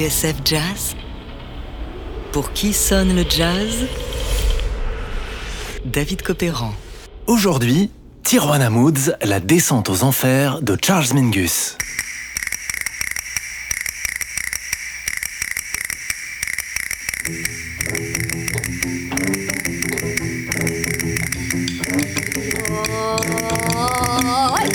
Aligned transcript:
TSF 0.00 0.36
Jazz 0.46 0.96
Pour 2.32 2.54
qui 2.54 2.72
sonne 2.72 3.14
le 3.14 3.22
jazz? 3.28 3.86
David 5.84 6.22
Copéran. 6.22 6.72
Aujourd'hui, 7.26 7.90
Tijuana 8.22 8.70
Moods, 8.70 9.12
la 9.22 9.40
descente 9.40 9.90
aux 9.90 10.02
enfers 10.02 10.62
de 10.62 10.78
Charles 10.82 11.12
Mingus. 11.12 11.76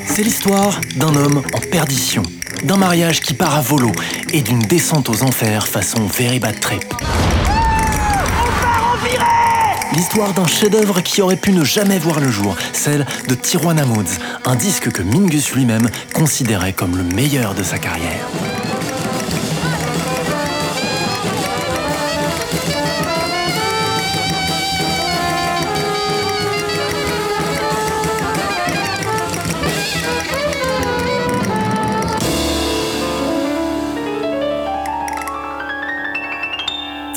C'est 0.06 0.24
l'histoire 0.24 0.80
d'un 0.98 1.16
homme 1.16 1.42
en 1.52 1.60
perdition, 1.72 2.22
d'un 2.64 2.78
mariage 2.78 3.22
qui 3.22 3.34
part 3.34 3.56
à 3.56 3.62
volo 3.62 3.92
et 4.34 4.42
d'une 4.42 4.60
descente 4.60 5.10
aux 5.10 5.24
enfers 5.24 5.68
façon 5.68 6.06
very 6.08 6.40
bad. 6.40 6.56
L'histoire 9.94 10.34
d'un 10.34 10.48
chef-d'œuvre 10.48 11.02
qui 11.02 11.22
aurait 11.22 11.38
pu 11.38 11.52
ne 11.52 11.64
jamais 11.64 12.00
voir 12.00 12.20
le 12.20 12.30
jour, 12.30 12.58
celle 12.74 13.06
de 13.28 13.36
Tijuana 13.36 13.86
Moods, 13.86 14.20
un 14.46 14.56
disque 14.56 14.92
que 14.92 15.02
Mingus 15.02 15.54
lui-même 15.54 15.90
considérait 16.14 16.74
comme 16.74 16.98
le 16.98 17.04
meilleur 17.04 17.54
de 17.54 17.64
sa 17.64 17.78
carrière. 17.78 18.28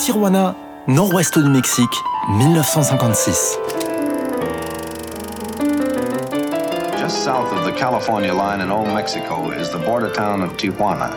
Tijuana, 0.09 0.55
nord-ouest 0.87 1.35
du 1.35 1.47
Mexique, 1.47 1.95
1956. 2.29 3.57
Just 6.99 7.23
south 7.23 7.53
of 7.53 7.63
the 7.63 7.71
California 7.77 8.33
line 8.33 8.61
in 8.61 8.71
Old 8.71 8.87
Mexico 8.87 9.51
is 9.51 9.69
the 9.69 9.77
border 9.77 10.11
town 10.11 10.41
of 10.41 10.57
Tijuana. 10.57 11.13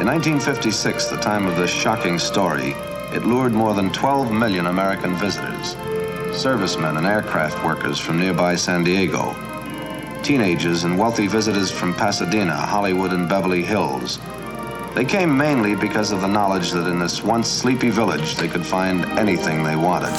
In 0.00 0.06
1956, 0.06 1.08
the 1.08 1.18
time 1.18 1.44
of 1.44 1.54
this 1.58 1.70
shocking 1.70 2.18
story, 2.18 2.74
it 3.12 3.26
lured 3.26 3.52
more 3.52 3.74
than 3.74 3.92
12 3.92 4.32
million 4.32 4.68
American 4.68 5.14
visitors, 5.16 5.76
servicemen 6.34 6.96
and 6.96 7.06
aircraft 7.06 7.62
workers 7.62 7.98
from 7.98 8.18
nearby 8.18 8.56
San 8.56 8.84
Diego, 8.84 9.36
teenagers 10.22 10.84
and 10.84 10.98
wealthy 10.98 11.26
visitors 11.26 11.70
from 11.70 11.92
Pasadena, 11.92 12.56
Hollywood, 12.56 13.12
and 13.12 13.28
Beverly 13.28 13.62
Hills. 13.62 14.18
They 14.94 15.04
came 15.04 15.36
mainly 15.36 15.74
because 15.74 16.12
of 16.12 16.20
the 16.20 16.28
knowledge 16.28 16.70
that 16.70 16.86
in 16.88 17.00
this 17.00 17.20
once 17.24 17.48
sleepy 17.48 17.90
village 17.90 18.36
they 18.36 18.46
could 18.46 18.64
find 18.64 19.04
anything 19.18 19.64
they 19.64 19.74
wanted. 19.74 20.12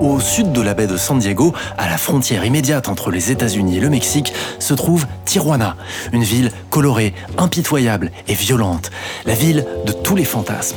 Au 0.00 0.20
sud 0.20 0.52
de 0.52 0.60
la 0.60 0.74
baie 0.74 0.86
de 0.86 0.98
San 0.98 1.18
Diego, 1.18 1.54
à 1.78 1.88
la 1.88 1.96
frontière 1.96 2.44
immédiate 2.44 2.86
entre 2.88 3.10
les 3.10 3.30
États-Unis 3.32 3.78
et 3.78 3.80
le 3.80 3.88
Mexique, 3.88 4.34
se 4.58 4.74
trouve 4.74 5.06
Tijuana, 5.24 5.76
une 6.12 6.22
ville 6.22 6.52
colorée, 6.68 7.14
impitoyable 7.38 8.12
et 8.28 8.34
violente, 8.34 8.90
la 9.24 9.34
ville 9.34 9.66
de 9.86 9.92
tous 9.92 10.14
les 10.14 10.26
fantasmes. 10.26 10.76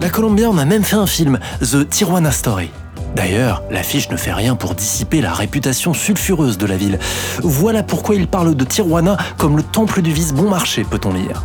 La 0.00 0.10
Columbia 0.10 0.50
en 0.50 0.58
a 0.58 0.64
même 0.64 0.82
fait 0.82 0.96
un 0.96 1.06
film, 1.06 1.38
The 1.60 1.88
Tijuana 1.88 2.32
Story. 2.32 2.70
D'ailleurs, 3.14 3.62
l'affiche 3.70 4.08
ne 4.10 4.16
fait 4.16 4.32
rien 4.32 4.56
pour 4.56 4.74
dissiper 4.74 5.20
la 5.20 5.32
réputation 5.32 5.94
sulfureuse 5.94 6.58
de 6.58 6.66
la 6.66 6.76
ville. 6.76 6.98
Voilà 7.42 7.82
pourquoi 7.82 8.14
il 8.14 8.28
parle 8.28 8.54
de 8.54 8.64
Tijuana 8.64 9.16
comme 9.36 9.56
le 9.56 9.62
temple 9.62 10.02
du 10.02 10.12
vice 10.12 10.32
bon 10.32 10.48
marché, 10.48 10.84
peut-on 10.84 11.12
lire. 11.12 11.44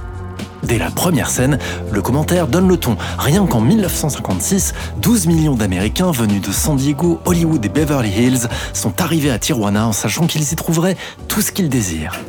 Dès 0.66 0.80
la 0.80 0.90
première 0.90 1.30
scène, 1.30 1.60
le 1.92 2.02
commentaire 2.02 2.48
donne 2.48 2.68
le 2.68 2.78
ton. 2.78 2.98
Rien 3.20 3.46
qu'en 3.46 3.62
1956, 3.62 4.74
12 4.98 5.28
millions 5.28 5.56
d'Américains 5.56 6.12
venus 6.12 6.42
de 6.42 6.52
San 6.52 6.76
Diego, 6.76 7.20
Hollywood 7.26 7.64
et 7.64 7.70
Beverly 7.70 8.10
Hills 8.10 8.48
sont 8.74 9.00
arrivés 9.00 9.30
à 9.30 9.38
Tijuana 9.38 9.88
en 9.88 9.94
sachant 9.94 10.26
qu'ils 10.26 10.52
y 10.52 10.56
trouveraient 10.56 10.98
tout 11.28 11.42
ce 11.42 11.52
qu'ils 11.52 11.70
désirent. 11.70 12.20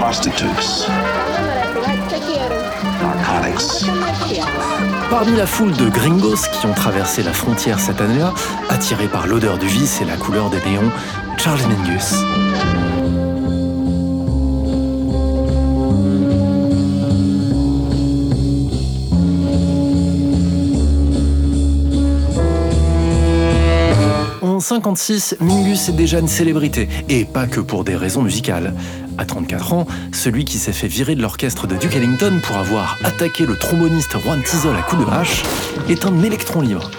Prostitutes, 0.00 0.88
Parmi 5.10 5.36
la 5.36 5.46
foule 5.46 5.72
de 5.72 5.88
gringos 5.88 6.48
qui 6.52 6.66
ont 6.66 6.74
traversé 6.74 7.22
la 7.22 7.32
frontière 7.32 7.80
cette 7.80 8.00
année-là, 8.00 8.34
attirés 8.68 9.08
par 9.08 9.26
l'odeur 9.26 9.58
du 9.58 9.66
vice 9.66 10.00
et 10.00 10.04
la 10.04 10.16
couleur 10.16 10.50
des 10.50 10.60
néons, 10.60 10.90
Charles 11.36 11.60
Mingus. 11.68 12.14
En 24.68 24.76
56, 24.76 25.36
Mingus 25.40 25.88
est 25.88 25.92
déjà 25.92 26.18
une 26.18 26.28
célébrité, 26.28 26.90
et 27.08 27.24
pas 27.24 27.46
que 27.46 27.58
pour 27.58 27.84
des 27.84 27.96
raisons 27.96 28.20
musicales. 28.20 28.74
À 29.16 29.24
34 29.24 29.72
ans, 29.72 29.86
celui 30.12 30.44
qui 30.44 30.58
s'est 30.58 30.74
fait 30.74 30.88
virer 30.88 31.14
de 31.14 31.22
l'orchestre 31.22 31.66
de 31.66 31.74
Duke 31.74 31.96
Ellington 31.96 32.38
pour 32.42 32.58
avoir 32.58 32.98
attaqué 33.02 33.46
le 33.46 33.56
tromboniste 33.56 34.18
Juan 34.18 34.42
Tizol 34.42 34.76
à 34.76 34.82
coups 34.82 35.06
de 35.06 35.10
hache 35.10 35.42
est 35.88 36.04
un 36.04 36.22
électron 36.22 36.60
libre. 36.60 36.90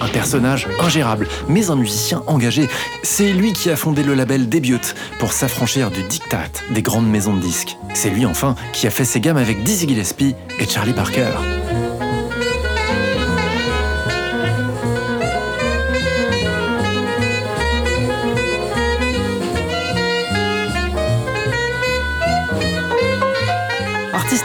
Un 0.00 0.06
personnage 0.06 0.68
ingérable, 0.78 1.26
mais 1.48 1.68
un 1.68 1.74
musicien 1.74 2.22
engagé. 2.28 2.68
C'est 3.02 3.32
lui 3.32 3.52
qui 3.52 3.70
a 3.70 3.76
fondé 3.76 4.04
le 4.04 4.14
label 4.14 4.48
Debut 4.48 4.78
pour 5.18 5.32
s'affranchir 5.32 5.90
du 5.90 6.04
diktat 6.04 6.52
des 6.70 6.82
grandes 6.82 7.10
maisons 7.10 7.34
de 7.34 7.40
disques. 7.40 7.76
C'est 7.92 8.10
lui 8.10 8.24
enfin 8.24 8.54
qui 8.72 8.86
a 8.86 8.90
fait 8.90 9.04
ses 9.04 9.18
gammes 9.18 9.36
avec 9.36 9.64
Dizzy 9.64 9.88
Gillespie 9.88 10.36
et 10.60 10.68
Charlie 10.68 10.92
Parker. 10.92 11.32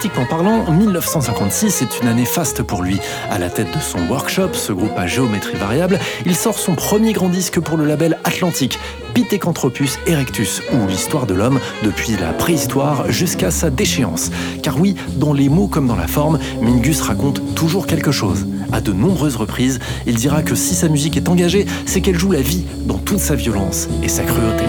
Artistiquement 0.02 0.26
parlant, 0.26 0.72
1956 0.72 1.84
est 1.84 2.02
une 2.02 2.08
année 2.08 2.26
faste 2.26 2.64
pour 2.64 2.82
lui. 2.82 2.98
À 3.30 3.38
la 3.38 3.52
tête 3.52 3.72
de 3.72 3.80
son 3.80 4.00
workshop, 4.10 4.54
ce 4.54 4.74
groupe 4.74 4.98
à 4.98 5.06
géométrie 5.06 5.56
variable, 5.56 6.00
il 6.26 6.36
sort 6.36 6.58
son 6.58 6.74
premier 6.74 7.14
grand 7.14 7.30
disque 7.30 7.60
pour 7.60 7.78
le 7.78 7.86
label 7.86 8.18
Atlantique, 8.24 8.80
Pithecanthropus 9.14 10.00
erectus, 10.08 10.64
ou 10.74 10.88
l'histoire 10.88 11.28
de 11.28 11.36
l'homme 11.36 11.60
depuis 11.84 12.18
la 12.20 12.34
préhistoire 12.34 13.12
jusqu'à 13.12 13.52
sa 13.52 13.70
déchéance. 13.70 14.32
Car 14.64 14.80
oui, 14.82 14.96
dans 15.18 15.34
les 15.34 15.50
mots 15.50 15.68
comme 15.68 15.86
dans 15.86 15.96
la 15.96 16.08
forme, 16.08 16.40
Mingus 16.64 17.02
raconte 17.02 17.54
toujours 17.54 17.86
quelque 17.86 18.12
chose. 18.12 18.48
À 18.72 18.82
de 18.82 18.94
nombreuses 18.94 19.36
reprises, 19.36 19.78
il 20.08 20.16
dira 20.16 20.42
que 20.42 20.56
si 20.56 20.74
sa 20.74 20.90
musique 20.90 21.16
est 21.16 21.30
engagée, 21.30 21.68
c'est 21.86 22.02
qu'elle 22.02 22.18
joue 22.18 22.32
la 22.32 22.42
vie 22.42 22.66
dans 22.88 22.98
toute 22.98 23.20
sa 23.20 23.36
violence 23.36 23.88
et 24.02 24.10
sa 24.10 24.24
cruauté. 24.24 24.66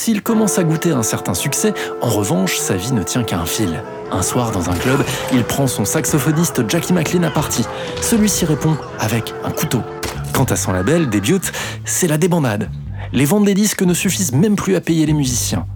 S'il 0.00 0.22
commence 0.22 0.58
à 0.58 0.64
goûter 0.64 0.92
un 0.92 1.02
certain 1.02 1.34
succès, 1.34 1.74
en 2.00 2.08
revanche, 2.08 2.56
sa 2.56 2.74
vie 2.74 2.94
ne 2.94 3.02
tient 3.02 3.22
qu'à 3.22 3.38
un 3.38 3.44
fil. 3.44 3.82
Un 4.10 4.22
soir, 4.22 4.50
dans 4.50 4.70
un 4.70 4.74
club, 4.74 5.04
il 5.30 5.44
prend 5.44 5.66
son 5.66 5.84
saxophoniste 5.84 6.62
Jackie 6.70 6.94
McLean 6.94 7.22
à 7.22 7.30
partie. 7.30 7.66
Celui-ci 8.00 8.46
répond 8.46 8.78
avec 8.98 9.34
un 9.44 9.50
couteau. 9.50 9.82
Quant 10.32 10.44
à 10.44 10.56
son 10.56 10.72
label, 10.72 11.10
Debut, 11.10 11.42
c'est 11.84 12.06
la 12.06 12.16
débandade. 12.16 12.70
Les 13.12 13.26
ventes 13.26 13.44
des 13.44 13.52
disques 13.52 13.82
ne 13.82 13.92
suffisent 13.92 14.32
même 14.32 14.56
plus 14.56 14.74
à 14.74 14.80
payer 14.80 15.04
les 15.04 15.12
musiciens. 15.12 15.66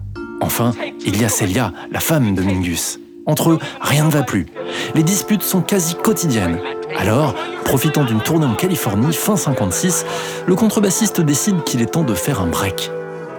Enfin, 0.41 0.73
il 1.05 1.21
y 1.21 1.23
a 1.23 1.29
Celia, 1.29 1.71
la 1.91 1.99
femme 1.99 2.33
de 2.33 2.41
Mingus. 2.41 2.99
Entre 3.27 3.51
eux, 3.51 3.59
rien 3.79 4.05
ne 4.05 4.11
va 4.11 4.23
plus. 4.23 4.47
Les 4.95 5.03
disputes 5.03 5.43
sont 5.43 5.61
quasi 5.61 5.93
quotidiennes. 5.93 6.57
Alors, 6.97 7.35
profitant 7.63 8.03
d'une 8.03 8.21
tournée 8.21 8.47
en 8.47 8.55
Californie 8.55 9.13
fin 9.13 9.35
56, 9.35 10.03
le 10.47 10.55
contrebassiste 10.55 11.21
décide 11.21 11.63
qu'il 11.63 11.83
est 11.83 11.93
temps 11.93 12.03
de 12.03 12.15
faire 12.15 12.41
un 12.41 12.47
break. 12.47 12.89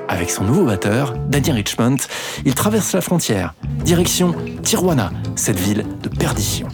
Avec 0.09 0.31
son 0.31 0.45
nouveau 0.45 0.65
batteur, 0.65 1.15
Danny 1.29 1.53
Richmond, 1.53 1.97
il 2.45 2.55
traverse 2.55 2.93
la 2.93 3.01
frontière, 3.01 3.55
direction 3.85 4.35
Tijuana, 4.63 5.11
cette 5.35 5.59
ville 5.59 5.85
de 6.03 6.09
perdition. 6.09 6.69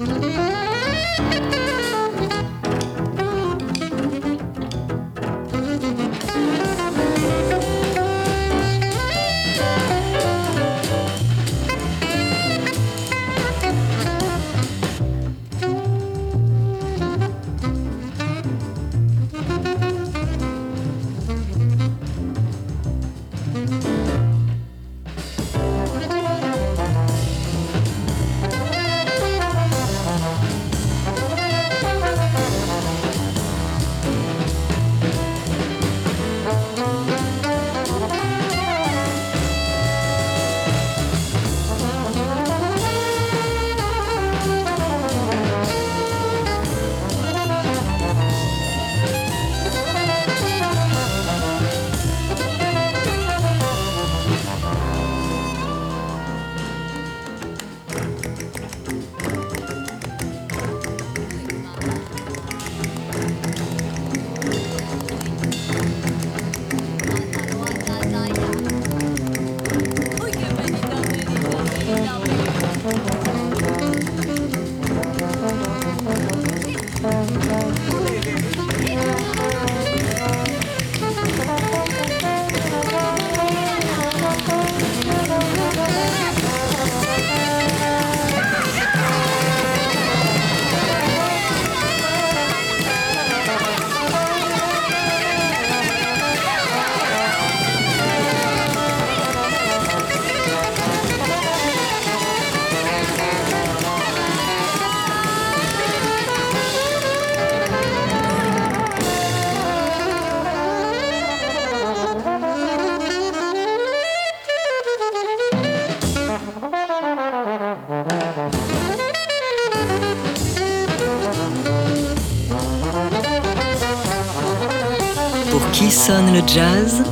Qui 125.70 125.90
sonne 125.90 126.32
le 126.32 126.42
jazz 126.46 127.02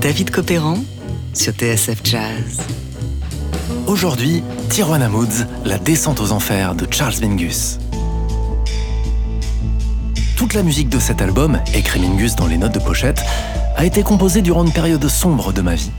David 0.00 0.30
Copéran 0.30 0.78
sur 1.32 1.52
TSF 1.52 2.00
Jazz. 2.02 2.60
Aujourd'hui, 3.86 4.42
Tijuana 4.68 5.08
Moods, 5.08 5.46
la 5.64 5.78
descente 5.78 6.20
aux 6.20 6.32
enfers 6.32 6.74
de 6.74 6.86
Charles 6.90 7.14
Mingus. 7.20 7.78
Toute 10.36 10.54
la 10.54 10.62
musique 10.62 10.88
de 10.88 10.98
cet 10.98 11.22
album, 11.22 11.60
écrit 11.74 12.00
Mingus 12.00 12.34
dans 12.34 12.46
les 12.46 12.58
notes 12.58 12.74
de 12.74 12.80
pochette, 12.80 13.22
a 13.76 13.84
été 13.84 14.02
composée 14.02 14.42
durant 14.42 14.64
une 14.64 14.72
période 14.72 15.06
sombre 15.08 15.52
de 15.52 15.62
ma 15.62 15.74
vie. 15.74 15.92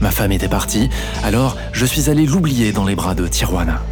Ma 0.00 0.10
femme 0.10 0.32
était 0.32 0.48
partie, 0.48 0.88
alors 1.24 1.56
je 1.72 1.84
suis 1.84 2.08
allé 2.08 2.26
l'oublier 2.26 2.72
dans 2.72 2.84
les 2.84 2.94
bras 2.94 3.14
de 3.14 3.26
Tijuana. 3.26 3.82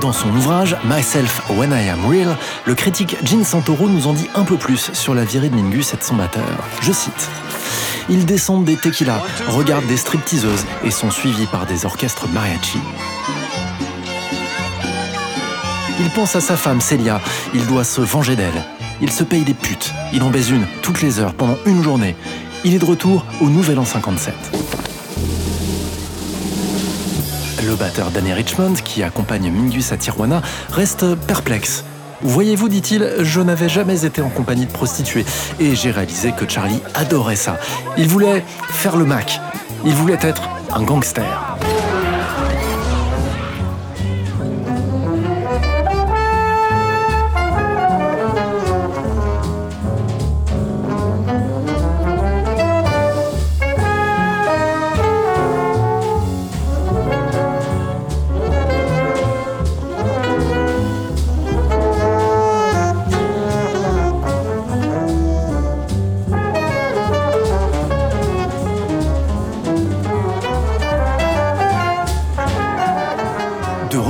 Dans 0.00 0.12
son 0.12 0.28
ouvrage 0.30 0.76
Myself 0.84 1.42
When 1.50 1.72
I 1.72 1.88
Am 1.88 2.06
Real, 2.06 2.36
le 2.64 2.74
critique 2.74 3.16
Gene 3.24 3.44
Santoro 3.44 3.88
nous 3.88 4.06
en 4.06 4.12
dit 4.12 4.28
un 4.34 4.44
peu 4.44 4.56
plus 4.56 4.92
sur 4.92 5.14
la 5.14 5.24
virée 5.24 5.48
de 5.48 5.56
Mingus 5.56 5.92
et 5.92 5.96
de 5.96 6.02
son 6.02 6.14
batteur. 6.14 6.44
Je 6.82 6.92
cite 6.92 7.28
Ils 8.08 8.24
descendent 8.24 8.64
des 8.64 8.76
tequilas, 8.76 9.20
regardent 9.48 9.86
des 9.86 9.96
stripteaseuses 9.96 10.64
et 10.84 10.90
sont 10.90 11.10
suivis 11.10 11.46
par 11.46 11.66
des 11.66 11.84
orchestres 11.84 12.28
mariachi. 12.28 12.78
Il 16.00 16.08
pense 16.10 16.36
à 16.36 16.40
sa 16.40 16.56
femme 16.56 16.80
Celia, 16.80 17.20
il 17.54 17.66
doit 17.66 17.84
se 17.84 18.00
venger 18.00 18.36
d'elle. 18.36 18.64
Il 19.02 19.10
se 19.10 19.24
paye 19.24 19.42
des 19.42 19.54
putes, 19.54 19.92
il 20.12 20.22
en 20.22 20.30
baise 20.30 20.50
une 20.50 20.66
toutes 20.82 21.02
les 21.02 21.18
heures 21.18 21.34
pendant 21.34 21.58
une 21.66 21.82
journée. 21.82 22.16
Il 22.64 22.74
est 22.74 22.78
de 22.78 22.84
retour 22.84 23.24
au 23.40 23.48
Nouvel 23.48 23.78
An 23.78 23.84
57. 23.84 24.87
Le 27.68 27.74
batteur 27.74 28.10
Danny 28.10 28.32
Richmond, 28.32 28.72
qui 28.82 29.02
accompagne 29.02 29.50
Mingus 29.50 29.92
à 29.92 29.98
Tijuana, 29.98 30.40
reste 30.70 31.14
perplexe. 31.26 31.84
Voyez-vous, 32.22 32.70
dit-il, 32.70 33.16
je 33.20 33.42
n'avais 33.42 33.68
jamais 33.68 34.06
été 34.06 34.22
en 34.22 34.30
compagnie 34.30 34.64
de 34.64 34.72
prostituées 34.72 35.26
et 35.60 35.76
j'ai 35.76 35.90
réalisé 35.90 36.32
que 36.32 36.48
Charlie 36.48 36.80
adorait 36.94 37.36
ça. 37.36 37.58
Il 37.98 38.08
voulait 38.08 38.42
faire 38.70 38.96
le 38.96 39.04
Mac. 39.04 39.38
Il 39.84 39.92
voulait 39.92 40.18
être 40.22 40.48
un 40.74 40.82
gangster. 40.82 41.58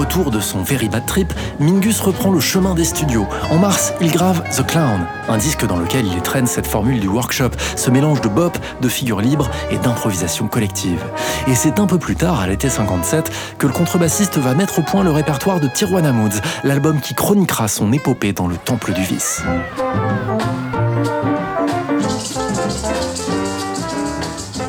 Retour 0.09 0.31
de 0.31 0.41
son 0.41 0.63
Very 0.63 0.89
Bad 0.89 1.05
Trip, 1.05 1.35
Mingus 1.61 2.01
reprend 2.01 2.33
le 2.33 2.41
chemin 2.41 2.75
des 2.75 2.87
studios. 2.87 3.27
En 3.51 3.59
mars, 3.59 3.93
il 4.01 4.11
grave 4.11 4.43
The 4.57 4.67
Clown, 4.67 5.07
un 5.29 5.37
disque 5.37 5.67
dans 5.67 5.77
lequel 5.77 6.07
il 6.07 6.17
étrenne 6.17 6.47
cette 6.47 6.67
formule 6.67 6.99
du 6.99 7.09
workshop, 7.09 7.51
ce 7.77 7.91
mélange 7.91 8.23
de 8.23 8.29
bop, 8.29 8.57
de 8.81 8.89
figures 8.89 9.21
libres 9.21 9.51
et 9.71 9.77
d'improvisation 9.77 10.49
collective. 10.49 11.05
Et 11.47 11.55
c'est 11.55 11.79
un 11.79 11.87
peu 11.87 11.99
plus 11.99 12.17
tard, 12.17 12.41
à 12.41 12.47
l'été 12.47 12.71
57, 12.71 13.31
que 13.59 13.67
le 13.67 13.73
contrebassiste 13.75 14.39
va 14.39 14.55
mettre 14.55 14.79
au 14.79 14.83
point 14.83 15.05
le 15.05 15.11
répertoire 15.11 15.61
de 15.61 15.69
Tijuana 15.69 16.13
Moods, 16.13 16.41
l'album 16.65 17.01
qui 17.01 17.15
chroniquera 17.15 17.69
son 17.69 17.93
épopée 17.93 18.33
dans 18.33 18.47
le 18.47 18.57
temple 18.57 18.95
du 18.95 19.03
vice. 19.03 19.43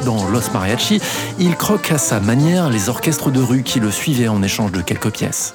Los 0.10 0.52
Mariachi, 0.54 1.00
il 1.38 1.56
croque 1.56 1.92
à 1.92 1.98
sa 2.00 2.20
manière 2.20 2.70
les 2.70 2.90
orchestres 2.90 3.30
de 3.30 3.40
rue 3.42 3.62
qui 3.62 3.80
le 3.80 3.92
suivaient 3.92 4.28
en 4.28 4.42
échange 4.42 4.72
de 4.72 4.82
quelques 4.82 5.12
pièces. 5.12 5.54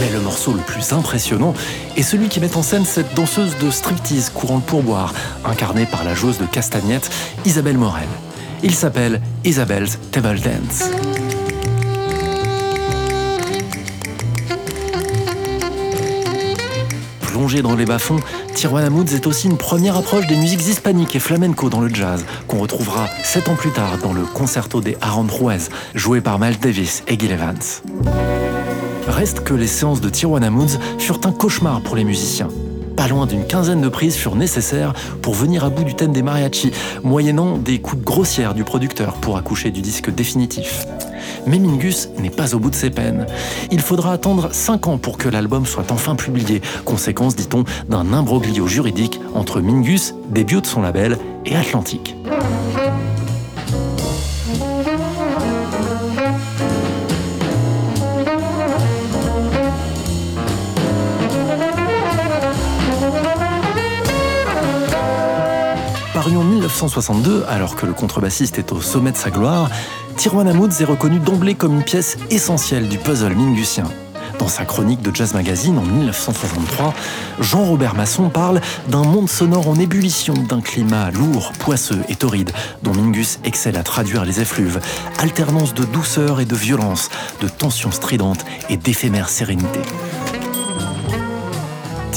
Mais 0.00 0.10
le 0.12 0.20
morceau 0.20 0.52
le 0.52 0.60
plus 0.60 0.92
impressionnant 0.92 1.54
est 1.96 2.02
celui 2.02 2.28
qui 2.28 2.38
met 2.38 2.56
en 2.56 2.62
scène 2.62 2.84
cette 2.84 3.14
danseuse 3.14 3.56
de 3.58 3.70
striptease 3.70 4.30
courant 4.30 4.56
le 4.56 4.62
pourboire, 4.62 5.12
incarnée 5.44 5.86
par 5.86 6.04
la 6.04 6.14
joueuse 6.14 6.38
de 6.38 6.46
castagnette 6.46 7.10
Isabelle 7.44 7.78
Morel. 7.78 8.08
Il 8.62 8.74
s'appelle 8.74 9.20
Isabelle's 9.44 9.98
Table 10.12 10.38
Dance. 10.38 11.21
Plongé 17.42 17.60
dans 17.60 17.74
les 17.74 17.86
bas-fonds, 17.86 18.20
Tijuana 18.54 18.88
Moods 18.88 19.12
est 19.14 19.26
aussi 19.26 19.48
une 19.48 19.56
première 19.56 19.96
approche 19.96 20.28
des 20.28 20.36
musiques 20.36 20.60
hispaniques 20.60 21.16
et 21.16 21.18
flamenco 21.18 21.70
dans 21.70 21.80
le 21.80 21.92
jazz, 21.92 22.24
qu'on 22.46 22.60
retrouvera 22.60 23.08
sept 23.24 23.48
ans 23.48 23.56
plus 23.56 23.72
tard 23.72 23.98
dans 24.00 24.12
le 24.12 24.22
concerto 24.22 24.80
des 24.80 24.96
Aaron 25.00 25.26
Ruiz, 25.28 25.68
joué 25.92 26.20
par 26.20 26.38
Miles 26.38 26.60
Davis 26.60 27.02
et 27.08 27.18
Gil 27.18 27.32
Evans. 27.32 27.58
Reste 29.08 29.40
que 29.40 29.54
les 29.54 29.66
séances 29.66 30.00
de 30.00 30.08
Tijuana 30.08 30.50
Moods 30.50 30.78
furent 31.00 31.18
un 31.24 31.32
cauchemar 31.32 31.80
pour 31.80 31.96
les 31.96 32.04
musiciens. 32.04 32.46
Pas 32.96 33.08
loin 33.08 33.26
d'une 33.26 33.44
quinzaine 33.44 33.80
de 33.80 33.88
prises 33.88 34.14
furent 34.14 34.36
nécessaires 34.36 34.92
pour 35.20 35.34
venir 35.34 35.64
à 35.64 35.68
bout 35.68 35.82
du 35.82 35.96
thème 35.96 36.12
des 36.12 36.22
mariachis, 36.22 36.70
moyennant 37.02 37.58
des 37.58 37.80
coupes 37.80 38.04
grossières 38.04 38.54
du 38.54 38.62
producteur 38.62 39.14
pour 39.14 39.36
accoucher 39.36 39.72
du 39.72 39.80
disque 39.80 40.14
définitif. 40.14 40.86
Mais 41.46 41.58
Mingus 41.58 42.08
n'est 42.18 42.30
pas 42.30 42.54
au 42.54 42.58
bout 42.58 42.70
de 42.70 42.74
ses 42.74 42.90
peines. 42.90 43.26
Il 43.70 43.80
faudra 43.80 44.12
attendre 44.12 44.48
5 44.52 44.86
ans 44.86 44.98
pour 44.98 45.18
que 45.18 45.28
l'album 45.28 45.66
soit 45.66 45.90
enfin 45.90 46.16
publié, 46.16 46.62
conséquence, 46.84 47.36
dit-on, 47.36 47.64
d'un 47.88 48.12
imbroglio 48.12 48.66
juridique 48.66 49.20
entre 49.34 49.60
Mingus, 49.60 50.14
début 50.30 50.60
de 50.60 50.66
son 50.66 50.82
label, 50.82 51.18
et 51.44 51.56
Atlantique. 51.56 52.16
Paru 66.14 66.36
en 66.36 66.44
1962, 66.44 67.44
alors 67.48 67.74
que 67.74 67.84
le 67.84 67.92
contrebassiste 67.92 68.58
est 68.58 68.70
au 68.70 68.80
sommet 68.80 69.10
de 69.10 69.16
sa 69.16 69.30
gloire, 69.30 69.70
Tijuana 70.16 70.52
Moods 70.52 70.80
est 70.80 70.84
reconnu 70.84 71.18
d'emblée 71.18 71.54
comme 71.54 71.74
une 71.74 71.82
pièce 71.82 72.16
essentielle 72.30 72.88
du 72.88 72.98
puzzle 72.98 73.34
mingusien. 73.34 73.84
Dans 74.38 74.48
sa 74.48 74.64
chronique 74.64 75.02
de 75.02 75.14
Jazz 75.14 75.34
Magazine 75.34 75.78
en 75.78 75.82
1963, 75.82 76.94
Jean-Robert 77.40 77.94
Masson 77.94 78.28
parle 78.28 78.60
d'un 78.88 79.02
monde 79.02 79.28
sonore 79.28 79.68
en 79.68 79.76
ébullition, 79.76 80.34
d'un 80.34 80.60
climat 80.60 81.10
lourd, 81.10 81.52
poisseux 81.58 82.00
et 82.08 82.16
torride, 82.16 82.50
dont 82.82 82.94
Mingus 82.94 83.38
excelle 83.44 83.76
à 83.76 83.82
traduire 83.82 84.24
les 84.24 84.40
effluves, 84.40 84.80
alternance 85.18 85.74
de 85.74 85.84
douceur 85.84 86.40
et 86.40 86.44
de 86.44 86.56
violence, 86.56 87.08
de 87.40 87.48
tensions 87.48 87.92
stridentes 87.92 88.44
et 88.68 88.76
d'éphémère 88.76 89.28
sérénité. 89.28 89.80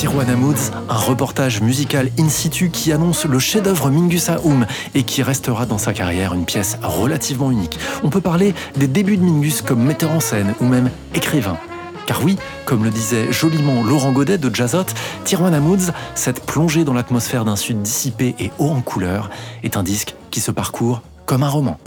Tijuana 0.06 0.36
Moods, 0.36 0.70
un 0.88 0.98
reportage 0.98 1.62
musical 1.62 2.12
in 2.20 2.30
situ 2.30 2.70
qui 2.70 2.92
annonce 2.92 3.26
le 3.26 3.40
chef-d'œuvre 3.40 3.90
Mingus 3.90 4.30
Aoum 4.30 4.68
et 4.94 5.02
qui 5.02 5.24
restera 5.24 5.66
dans 5.66 5.80
sa 5.80 5.94
carrière 5.94 6.36
une 6.36 6.46
pièce 6.46 6.78
relativement 6.84 7.50
unique. 7.50 7.80
On 8.04 8.12
peut 8.12 8.22
parler 8.22 8.54
des 8.76 8.86
débuts 8.86 9.18
de 9.18 9.24
Mingus 9.24 9.64
comme 9.64 9.84
metteur 9.84 10.12
en 10.12 10.20
scène 10.20 10.54
ou 10.62 10.66
même 10.66 10.92
écrivain. 11.16 11.58
Car 12.06 12.24
oui, 12.24 12.38
comme 12.66 12.84
le 12.84 12.92
disait 12.92 13.32
joliment 13.32 13.82
Laurent 13.82 14.12
Godet 14.12 14.38
de 14.38 14.54
Jazzot, 14.54 14.86
Tijuana 15.24 15.60
Moods, 15.60 15.92
cette 16.14 16.46
plongée 16.46 16.84
dans 16.84 16.94
l'atmosphère 16.94 17.44
d'un 17.44 17.56
sud 17.56 17.82
dissipé 17.82 18.36
et 18.40 18.52
haut 18.60 18.70
en 18.70 18.82
couleur, 18.82 19.32
est 19.64 19.76
un 19.76 19.82
disque 19.82 20.14
qui 20.30 20.40
se 20.40 20.52
parcourt 20.52 21.02
comme 21.26 21.42
un 21.42 21.50
roman. 21.50 21.80